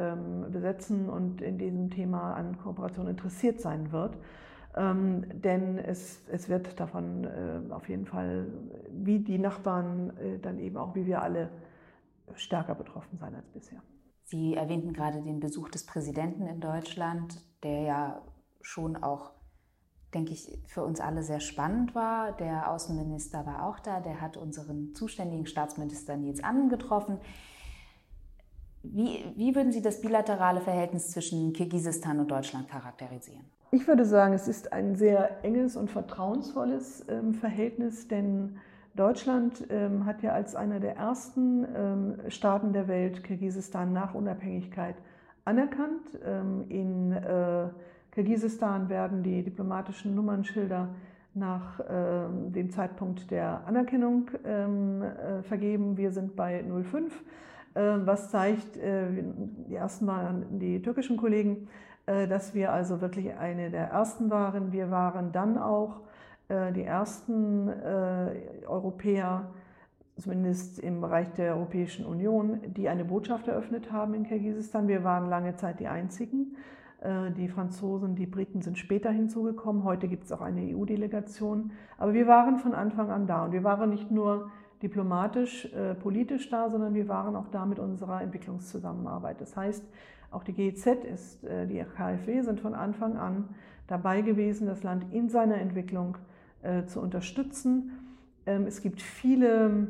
[0.51, 4.17] besetzen und in diesem Thema an Kooperation interessiert sein wird.
[4.75, 8.47] Ähm, denn es, es wird davon äh, auf jeden Fall,
[8.91, 11.49] wie die Nachbarn, äh, dann eben auch wie wir alle,
[12.35, 13.79] stärker betroffen sein als bisher.
[14.25, 18.21] Sie erwähnten gerade den Besuch des Präsidenten in Deutschland, der ja
[18.61, 19.31] schon auch,
[20.13, 22.31] denke ich, für uns alle sehr spannend war.
[22.33, 27.19] Der Außenminister war auch da, der hat unseren zuständigen Staatsminister Nils Annen getroffen.
[28.83, 33.45] Wie, wie würden Sie das bilaterale Verhältnis zwischen Kirgisistan und Deutschland charakterisieren?
[33.71, 38.57] Ich würde sagen, es ist ein sehr enges und vertrauensvolles ähm, Verhältnis, denn
[38.95, 44.95] Deutschland ähm, hat ja als einer der ersten ähm, Staaten der Welt Kirgisistan nach Unabhängigkeit
[45.45, 46.15] anerkannt.
[46.69, 47.67] in äh,
[48.11, 50.87] Kirgisistan werden die diplomatischen Nummernschilder
[51.33, 55.97] nach dem Zeitpunkt der Anerkennung äh, vergeben.
[55.97, 57.11] Wir sind bei 05,
[57.73, 59.07] was zeigt, äh,
[59.67, 61.67] die ersten waren die türkischen Kollegen,
[62.05, 64.71] äh, dass wir also wirklich eine der ersten waren.
[64.71, 66.12] Wir waren dann auch äh,
[66.49, 69.51] die ersten äh, Europäer,
[70.17, 74.87] zumindest im Bereich der Europäischen Union, die eine Botschaft eröffnet haben in Kirgisistan.
[74.87, 76.55] Wir waren lange Zeit die einzigen.
[77.35, 79.83] Die Franzosen, die Briten sind später hinzugekommen.
[79.83, 81.71] Heute gibt es auch eine EU-Delegation.
[81.97, 83.43] Aber wir waren von Anfang an da.
[83.43, 84.51] Und wir waren nicht nur
[84.81, 85.67] diplomatisch,
[86.01, 89.41] politisch da, sondern wir waren auch da mit unserer Entwicklungszusammenarbeit.
[89.41, 89.83] Das heißt,
[90.33, 93.49] auch die GEZ ist, äh, die KfW sind von Anfang an
[93.87, 96.17] dabei gewesen, das Land in seiner Entwicklung
[96.63, 97.91] äh, zu unterstützen.
[98.45, 99.87] Ähm, es gibt viele,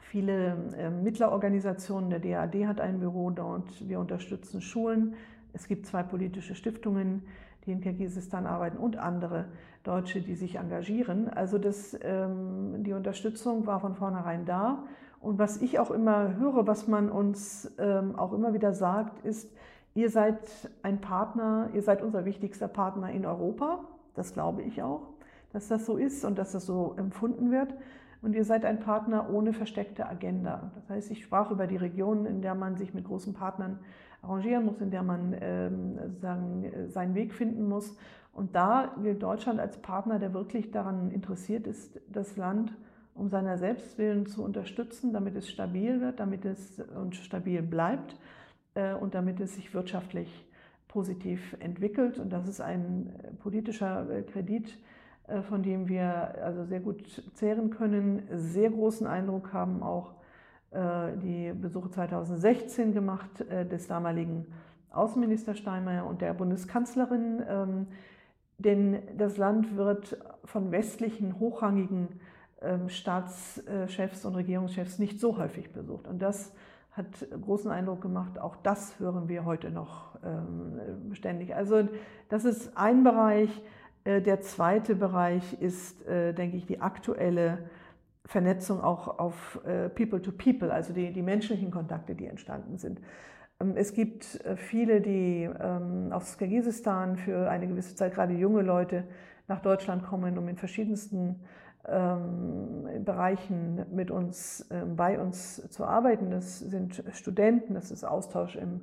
[0.00, 2.10] viele ähm, Mittlerorganisationen.
[2.10, 3.88] Der DAD hat ein Büro dort.
[3.88, 5.14] Wir unterstützen Schulen.
[5.52, 7.22] Es gibt zwei politische Stiftungen,
[7.64, 9.46] die in Kirgisistan arbeiten und andere
[9.84, 11.28] Deutsche, die sich engagieren.
[11.28, 14.84] Also das, ähm, die Unterstützung war von vornherein da.
[15.20, 19.50] Und was ich auch immer höre, was man uns ähm, auch immer wieder sagt, ist,
[19.94, 20.38] ihr seid
[20.82, 23.80] ein Partner, ihr seid unser wichtigster Partner in Europa.
[24.14, 25.02] Das glaube ich auch,
[25.56, 27.74] dass das so ist und dass das so empfunden wird.
[28.20, 30.70] Und ihr seid ein Partner ohne versteckte Agenda.
[30.74, 33.78] Das heißt, ich sprach über die Region, in der man sich mit großen Partnern
[34.20, 37.96] arrangieren muss, in der man ähm, sagen, seinen Weg finden muss.
[38.34, 42.76] Und da gilt Deutschland als Partner, der wirklich daran interessiert ist, das Land
[43.14, 48.14] um seiner Selbstwillen zu unterstützen, damit es stabil wird, damit es und stabil bleibt
[48.74, 50.28] äh, und damit es sich wirtschaftlich
[50.86, 52.18] positiv entwickelt.
[52.18, 54.76] Und das ist ein äh, politischer äh, Kredit,
[55.48, 60.14] von dem wir also sehr gut zehren können, sehr großen Eindruck haben auch
[60.72, 64.46] die Besuche 2016 gemacht des damaligen
[64.96, 67.42] Außenminister Steinmeier und der Bundeskanzlerin.
[67.48, 67.86] Ähm,
[68.58, 72.08] denn das Land wird von westlichen hochrangigen
[72.62, 76.08] ähm, Staatschefs und Regierungschefs nicht so häufig besucht.
[76.08, 76.54] Und das
[76.92, 77.06] hat
[77.42, 78.38] großen Eindruck gemacht.
[78.38, 81.54] Auch das hören wir heute noch ähm, ständig.
[81.54, 81.86] Also
[82.30, 83.50] das ist ein Bereich.
[84.06, 87.58] Äh, der zweite Bereich ist, äh, denke ich, die aktuelle
[88.24, 93.00] Vernetzung auch auf äh, People to People, also die, die menschlichen Kontakte, die entstanden sind.
[93.60, 95.48] Ähm, es gibt viele, die
[96.10, 99.04] aus Kirgisistan für eine gewisse Zeit, gerade junge Leute,
[99.48, 101.40] nach Deutschland kommen, um in verschiedensten
[101.86, 106.30] ähm, Bereichen mit uns, ähm, bei uns zu arbeiten.
[106.30, 108.80] Das sind Studenten, das ist Austausch im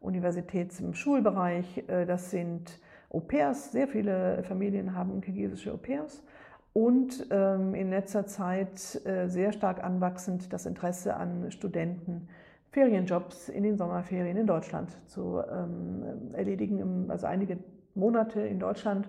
[0.00, 2.80] Universitäts-, im Schulbereich, das sind
[3.10, 3.72] Au-pairs.
[3.72, 6.22] Sehr viele Familien haben kirgisische Au-pairs.
[6.72, 12.28] Und ähm, in letzter Zeit äh, sehr stark anwachsend das Interesse an Studenten,
[12.70, 17.58] Ferienjobs in den Sommerferien in Deutschland zu ähm, erledigen, also einige
[17.94, 19.08] Monate in Deutschland,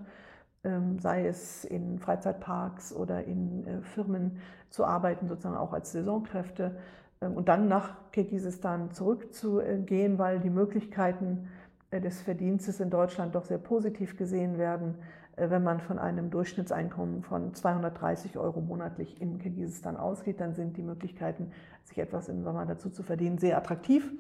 [0.64, 4.38] ähm, sei es in Freizeitparks oder in äh, Firmen
[4.70, 6.78] zu arbeiten, sozusagen auch als Saisonkräfte
[7.22, 11.50] ähm, und dann nach Kirgisistan zurückzugehen, weil die Möglichkeiten
[11.92, 14.96] des Verdienstes in Deutschland doch sehr positiv gesehen werden,
[15.38, 20.76] äh, wenn man von einem Durchschnittseinkommen von 230 Euro monatlich in Kirgisistan ausgeht, dann sind
[20.76, 21.52] die Möglichkeiten,
[21.86, 24.12] sich etwas im Sommer dazu zu verdienen, sehr attraktiv.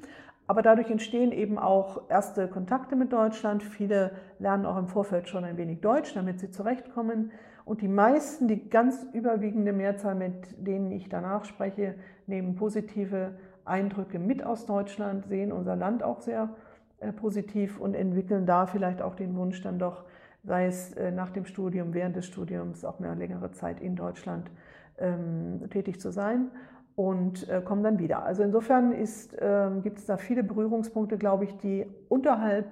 [0.49, 3.63] Aber dadurch entstehen eben auch erste Kontakte mit Deutschland.
[3.63, 7.32] Viele lernen auch im Vorfeld schon ein wenig Deutsch, damit sie zurechtkommen.
[7.65, 11.95] Und die meisten, die ganz überwiegende Mehrzahl, mit denen ich danach spreche,
[12.27, 13.34] nehmen positive
[13.65, 16.66] Eindrücke mit aus Deutschland, sehen unser Land auch sehr äh,
[17.15, 20.05] positiv und entwickeln da vielleicht auch den Wunsch dann doch
[20.47, 24.49] sei es äh, nach dem Studium, während des Studiums, auch mehr längere Zeit in Deutschland
[24.97, 26.49] ähm, tätig zu sein
[26.95, 28.23] und äh, kommen dann wieder.
[28.23, 28.93] Also insofern
[29.39, 32.67] ähm, gibt es da viele Berührungspunkte, glaube ich, die unterhalb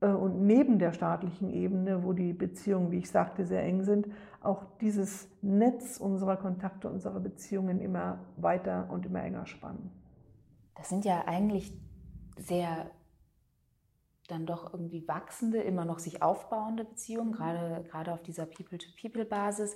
[0.00, 4.06] äh, und neben der staatlichen Ebene, wo die Beziehungen, wie ich sagte, sehr eng sind,
[4.40, 9.90] auch dieses Netz unserer Kontakte, unserer Beziehungen immer weiter und immer enger spannen.
[10.76, 11.76] Das sind ja eigentlich
[12.38, 12.86] sehr
[14.28, 19.74] dann doch irgendwie wachsende, immer noch sich aufbauende Beziehungen, gerade, gerade auf dieser People-to-People-Basis.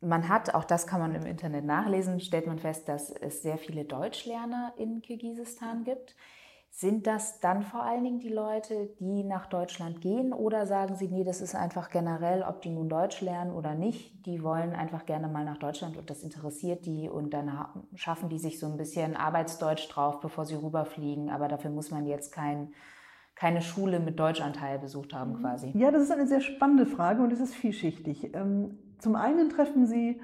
[0.00, 3.58] Man hat, auch das kann man im Internet nachlesen, stellt man fest, dass es sehr
[3.58, 6.14] viele Deutschlerner in Kirgisistan gibt.
[6.70, 11.08] Sind das dann vor allen Dingen die Leute, die nach Deutschland gehen oder sagen Sie,
[11.08, 15.04] nee, das ist einfach generell, ob die nun Deutsch lernen oder nicht, die wollen einfach
[15.04, 18.76] gerne mal nach Deutschland und das interessiert die und dann schaffen die sich so ein
[18.76, 22.72] bisschen Arbeitsdeutsch drauf, bevor sie rüberfliegen, aber dafür muss man jetzt kein
[23.38, 25.70] keine Schule mit Deutschanteil besucht haben quasi?
[25.74, 28.34] Ja, das ist eine sehr spannende Frage und es ist vielschichtig.
[28.34, 30.20] Ähm, zum einen treffen Sie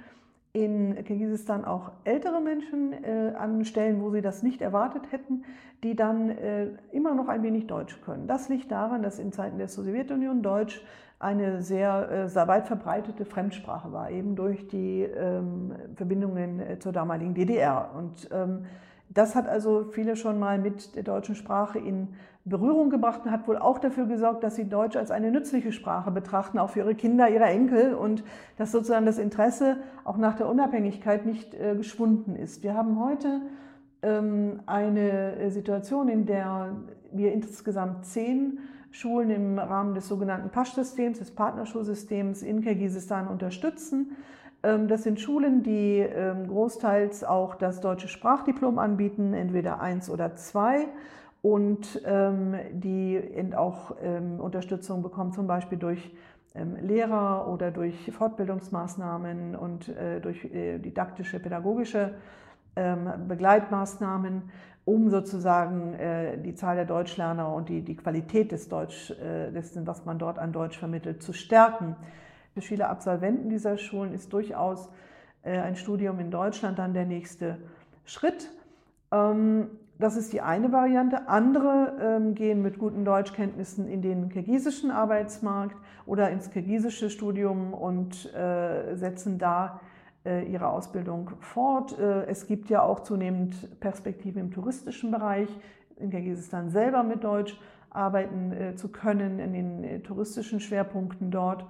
[0.52, 5.44] in Kirgisistan auch ältere Menschen äh, an Stellen, wo sie das nicht erwartet hätten,
[5.82, 8.28] die dann äh, immer noch ein wenig Deutsch können.
[8.28, 10.80] Das liegt daran, dass in Zeiten der Sowjetunion Deutsch
[11.18, 16.92] eine sehr, äh, sehr weit verbreitete Fremdsprache war, eben durch die ähm, Verbindungen äh, zur
[16.92, 17.90] damaligen DDR.
[17.96, 18.66] Und ähm,
[19.10, 22.08] das hat also viele schon mal mit der deutschen Sprache in
[22.44, 26.10] Berührung gebracht und hat wohl auch dafür gesorgt, dass sie Deutsch als eine nützliche Sprache
[26.10, 28.22] betrachten, auch für ihre Kinder, ihre Enkel und
[28.58, 32.62] dass sozusagen das Interesse auch nach der Unabhängigkeit nicht äh, geschwunden ist.
[32.62, 33.40] Wir haben heute
[34.02, 36.76] ähm, eine Situation, in der
[37.12, 38.58] wir insgesamt zehn
[38.90, 44.16] Schulen im Rahmen des sogenannten PASCH-Systems, des Partnerschulsystems in Kirgisistan unterstützen.
[44.64, 50.34] Ähm, das sind Schulen, die ähm, großteils auch das deutsche Sprachdiplom anbieten, entweder eins oder
[50.34, 50.88] zwei
[51.42, 53.20] und ähm, die
[53.54, 53.94] auch
[54.38, 56.10] Unterstützung bekommen, zum Beispiel durch
[56.80, 62.14] Lehrer oder durch Fortbildungsmaßnahmen und äh, durch äh, didaktische, pädagogische
[63.28, 64.50] Begleitmaßnahmen,
[64.84, 69.14] um sozusagen äh, die Zahl der Deutschlerner und die, die Qualität des Deutsch,
[69.54, 71.94] dessen, was man dort an Deutsch vermittelt, zu stärken.
[72.54, 74.88] Für viele Absolventen dieser Schulen ist durchaus
[75.42, 77.58] äh, ein Studium in Deutschland dann der nächste
[78.04, 78.48] Schritt.
[79.10, 81.26] Ähm, das ist die eine Variante.
[81.26, 88.32] Andere ähm, gehen mit guten Deutschkenntnissen in den kirgisischen Arbeitsmarkt oder ins kirgisische Studium und
[88.36, 89.80] äh, setzen da
[90.24, 91.98] äh, ihre Ausbildung fort.
[91.98, 95.48] Es gibt ja auch zunehmend Perspektiven im touristischen Bereich,
[95.96, 97.58] in Kirgisistan selber mit Deutsch
[97.90, 101.64] arbeiten zu können, in den touristischen Schwerpunkten dort.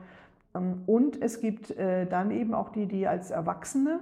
[0.55, 4.01] Ähm, und es gibt äh, dann eben auch die, die als Erwachsene,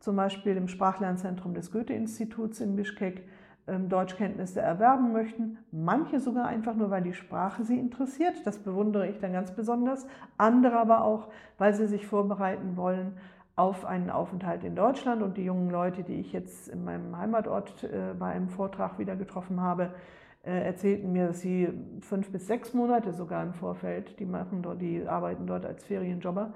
[0.00, 3.22] zum Beispiel im Sprachlernzentrum des Goethe-Instituts in Bischkek,
[3.68, 5.58] ähm, Deutschkenntnisse erwerben möchten.
[5.70, 8.44] Manche sogar einfach nur, weil die Sprache sie interessiert.
[8.44, 10.06] Das bewundere ich dann ganz besonders.
[10.36, 13.12] Andere aber auch, weil sie sich vorbereiten wollen
[13.54, 15.22] auf einen Aufenthalt in Deutschland.
[15.22, 19.14] Und die jungen Leute, die ich jetzt in meinem Heimatort äh, bei einem Vortrag wieder
[19.14, 19.90] getroffen habe,
[20.50, 21.68] erzählten mir, dass sie
[22.00, 26.52] fünf bis sechs Monate sogar im Vorfeld, die machen dort, die arbeiten dort als Ferienjobber,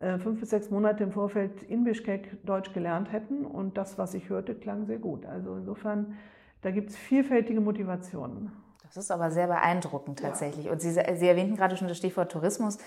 [0.00, 3.44] äh, fünf bis sechs Monate im Vorfeld in Bischkek Deutsch gelernt hätten.
[3.44, 5.26] Und das, was ich hörte, klang sehr gut.
[5.26, 6.16] Also insofern
[6.62, 8.50] da gibt es vielfältige Motivationen.
[8.82, 10.66] Das ist aber sehr beeindruckend tatsächlich.
[10.66, 10.72] Ja.
[10.72, 12.78] Und Sie, Sie erwähnten gerade schon das Stichwort Tourismus.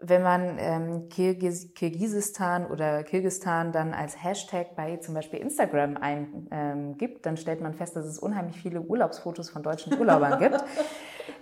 [0.00, 7.16] Wenn man ähm, Kirgis, Kirgisistan oder Kirgistan dann als Hashtag bei zum Beispiel Instagram eingibt,
[7.16, 10.62] ähm, dann stellt man fest, dass es unheimlich viele Urlaubsfotos von deutschen Urlaubern gibt.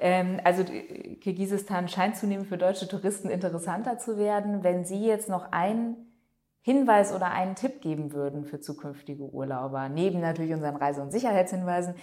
[0.00, 4.64] Ähm, also Kirgisistan scheint zunehmend für deutsche Touristen interessanter zu werden.
[4.64, 5.96] Wenn Sie jetzt noch ein
[6.62, 11.94] Hinweis oder einen Tipp geben würden für zukünftige Urlauber, neben natürlich unseren Reise- und Sicherheitshinweisen,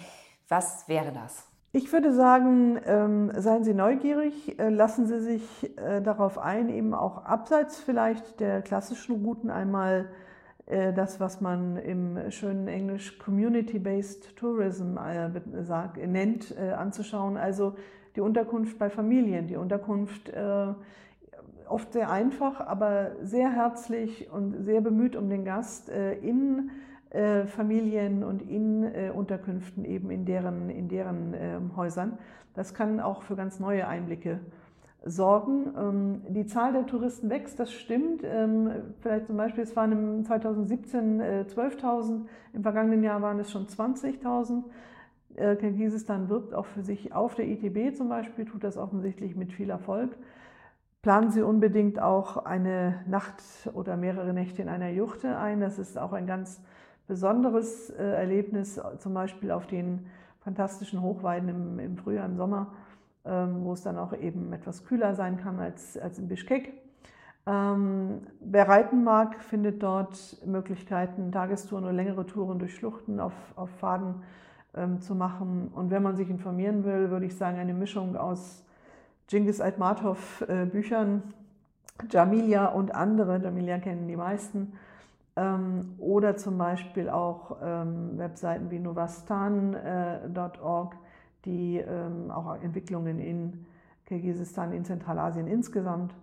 [0.48, 1.53] was wäre das?
[1.76, 6.94] Ich würde sagen, ähm, seien Sie neugierig, äh, lassen Sie sich äh, darauf ein, eben
[6.94, 10.08] auch abseits vielleicht der klassischen Routen einmal
[10.68, 15.32] äh, das, was man im schönen Englisch Community-Based Tourism äh,
[15.64, 17.38] sagt, nennt, äh, anzuschauen.
[17.38, 17.74] Also
[18.16, 20.32] die Unterkunft bei Familien, die Unterkunft
[21.68, 26.70] oft sehr einfach, aber sehr herzlich und sehr bemüht um den Gast in
[27.45, 32.17] Familien und in Unterkünften eben in deren, in deren ähm, Häusern.
[32.56, 34.39] Das kann auch für ganz neue Einblicke
[35.06, 35.73] sorgen.
[35.78, 38.23] Ähm, die Zahl der Touristen wächst, das stimmt.
[38.23, 38.71] Ähm,
[39.02, 43.67] vielleicht zum Beispiel, es waren im 2017 12.000, äh, im vergangenen Jahr waren es schon
[43.67, 44.63] 20.000.
[45.36, 49.52] Äh, Kirgisistan wirbt auch für sich auf der ITB zum Beispiel, tut das offensichtlich mit
[49.52, 50.15] viel Erfolg.
[51.02, 53.41] Planen Sie unbedingt auch eine Nacht
[53.73, 55.60] oder mehrere Nächte in einer Juchte ein.
[55.60, 56.62] Das ist auch ein ganz
[57.08, 60.08] besonderes äh, Erlebnis, zum Beispiel auf den
[60.42, 62.74] fantastischen Hochweiden im, im Frühjahr, im Sommer
[63.26, 66.74] ähm, wo es dann auch eben etwas kühler sein kann als, als in Bischkek.
[67.46, 73.70] Ähm, wer reiten mag, findet dort Möglichkeiten, Tagestouren oder längere Touren durch Schluchten auf, auf
[73.80, 74.16] Pfaden
[74.76, 75.70] ähm, zu machen.
[75.74, 78.66] Und wenn man sich informieren will, würde ich sagen, eine Mischung aus
[79.28, 81.24] Genghis Aitmatov äh, Büchern,
[82.10, 84.74] Jamilia und andere, Jamilia kennen die meisten,
[85.36, 90.98] oder zum Beispiel auch ähm, Webseiten wie novastan.org, äh,
[91.46, 93.65] die ähm, auch Entwicklungen in
[94.06, 96.13] Kirgisistan, in Zentralasien insgesamt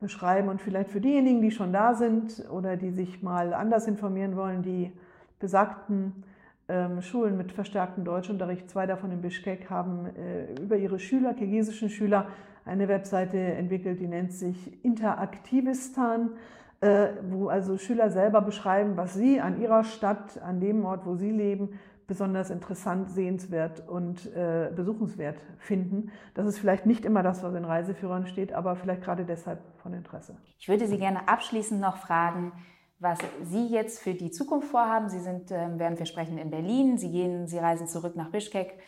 [0.00, 0.48] beschreiben.
[0.48, 4.62] Und vielleicht für diejenigen, die schon da sind oder die sich mal anders informieren wollen,
[4.62, 4.92] die
[5.38, 6.24] besagten
[6.68, 11.88] ähm, Schulen mit verstärktem Deutschunterricht, zwei davon in Bischkek, haben äh, über ihre Schüler, kirgisischen
[11.88, 12.26] Schüler,
[12.66, 16.32] eine Webseite entwickelt, die nennt sich Interaktivistan,
[16.80, 21.30] wo also Schüler selber beschreiben, was sie an ihrer Stadt, an dem Ort, wo sie
[21.30, 26.10] leben, besonders interessant, sehenswert und äh, besuchenswert finden.
[26.34, 29.92] Das ist vielleicht nicht immer das, was in Reiseführern steht, aber vielleicht gerade deshalb von
[29.92, 30.36] Interesse.
[30.58, 32.52] Ich würde Sie gerne abschließend noch fragen,
[32.98, 35.10] was Sie jetzt für die Zukunft vorhaben.
[35.10, 36.96] Sie sind, äh, während wir sprechen, in Berlin.
[36.96, 38.78] Sie gehen, Sie reisen zurück nach Bischkek.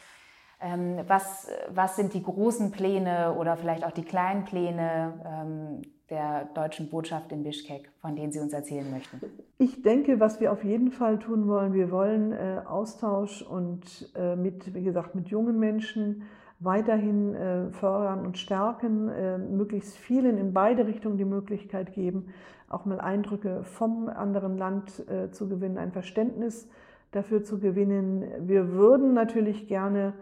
[0.62, 6.46] Ähm, was, was sind die großen Pläne oder vielleicht auch die kleinen Pläne ähm, der
[6.55, 9.20] deutschen Botschaft in Bischkek, von denen Sie uns erzählen möchten?
[9.59, 14.37] Ich denke, was wir auf jeden Fall tun wollen, wir wollen äh, Austausch und äh,
[14.37, 16.23] mit, wie gesagt, mit jungen Menschen
[16.59, 22.35] weiterhin äh, fördern und stärken, möglichst vielen in beide Richtungen die Möglichkeit geben,
[22.68, 26.68] auch mal Eindrücke vom anderen Land zu gewinnen, ein Verständnis
[27.12, 28.25] dafür zu gewinnen.
[28.46, 30.12] Wir würden natürlich gerne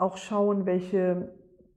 [0.00, 1.28] auch schauen, welche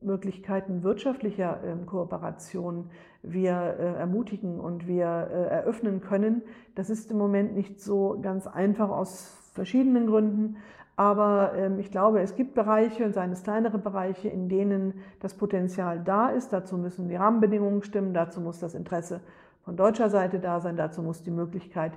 [0.01, 2.89] Möglichkeiten wirtschaftlicher ähm, Kooperation
[3.21, 6.41] wir äh, ermutigen und wir äh, eröffnen können.
[6.75, 10.57] Das ist im Moment nicht so ganz einfach aus verschiedenen Gründen.
[10.95, 15.33] Aber ähm, ich glaube, es gibt Bereiche, und seien es kleinere Bereiche, in denen das
[15.33, 16.53] Potenzial da ist.
[16.53, 19.21] Dazu müssen die Rahmenbedingungen stimmen, dazu muss das Interesse
[19.63, 21.93] von deutscher Seite da sein, dazu muss die Möglichkeit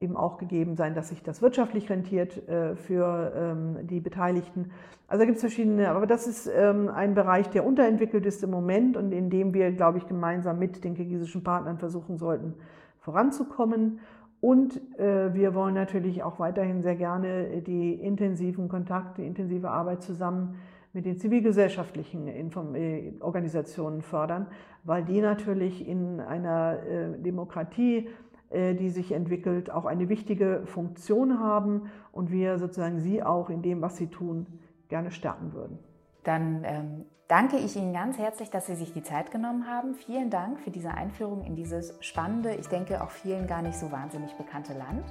[0.00, 4.70] eben auch gegeben sein, dass sich das wirtschaftlich rentiert äh, für ähm, die Beteiligten.
[5.08, 8.96] Also gibt es verschiedene, aber das ist ähm, ein Bereich, der unterentwickelt ist im Moment
[8.96, 12.54] und in dem wir, glaube ich, gemeinsam mit den kirgisischen Partnern versuchen sollten,
[13.00, 13.98] voranzukommen.
[14.40, 20.54] Und äh, wir wollen natürlich auch weiterhin sehr gerne die intensiven Kontakte, intensive Arbeit zusammen
[20.92, 24.46] mit den zivilgesellschaftlichen äh, Organisationen fördern,
[24.84, 26.78] weil die natürlich in einer
[27.18, 28.10] Demokratie äh,
[28.50, 33.82] die sich entwickelt, auch eine wichtige Funktion haben und wir sozusagen sie auch in dem,
[33.82, 34.46] was sie tun,
[34.88, 35.78] gerne stärken würden.
[36.24, 39.94] Dann ähm, danke ich Ihnen ganz herzlich, dass Sie sich die Zeit genommen haben.
[39.94, 43.92] Vielen Dank für diese Einführung in dieses spannende, ich denke auch vielen gar nicht so
[43.92, 45.04] wahnsinnig bekannte Land.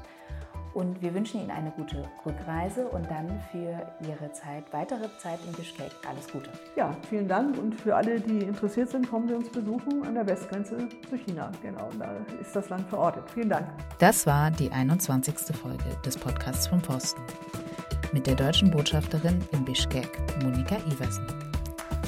[0.73, 5.53] Und wir wünschen Ihnen eine gute Rückreise und dann für Ihre Zeit, weitere Zeit in
[5.53, 5.91] Bischkek.
[6.08, 6.49] Alles Gute.
[6.75, 7.58] Ja, vielen Dank.
[7.58, 10.77] Und für alle, die interessiert sind, kommen Sie uns besuchen an der Westgrenze
[11.10, 11.51] zu China.
[11.62, 13.23] Genau, da ist das Land verortet.
[13.34, 13.67] Vielen Dank.
[13.99, 15.56] Das war die 21.
[15.56, 17.21] Folge des Podcasts vom Posten
[18.13, 20.10] mit der deutschen Botschafterin in Bischkek,
[20.41, 21.27] Monika Iversen.